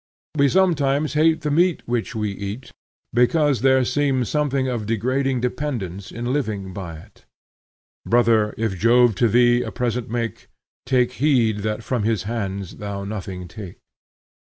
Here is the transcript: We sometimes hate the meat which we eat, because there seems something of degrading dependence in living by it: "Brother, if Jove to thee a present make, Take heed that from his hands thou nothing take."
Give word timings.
We 0.35 0.49
sometimes 0.49 1.13
hate 1.13 1.41
the 1.41 1.51
meat 1.51 1.83
which 1.85 2.15
we 2.15 2.31
eat, 2.31 2.71
because 3.13 3.61
there 3.61 3.85
seems 3.85 4.29
something 4.29 4.67
of 4.67 4.87
degrading 4.87 5.41
dependence 5.41 6.11
in 6.11 6.33
living 6.33 6.73
by 6.73 6.97
it: 6.97 7.25
"Brother, 8.03 8.55
if 8.57 8.75
Jove 8.79 9.13
to 9.21 9.27
thee 9.27 9.61
a 9.61 9.69
present 9.71 10.09
make, 10.09 10.47
Take 10.87 11.11
heed 11.21 11.59
that 11.59 11.83
from 11.83 12.01
his 12.01 12.23
hands 12.23 12.77
thou 12.77 13.03
nothing 13.03 13.47
take." 13.47 13.77